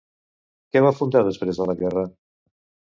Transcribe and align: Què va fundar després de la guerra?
Què 0.71 0.83
va 0.85 0.93
fundar 1.01 1.23
després 1.29 1.61
de 1.63 1.71
la 1.73 1.79
guerra? 1.85 2.09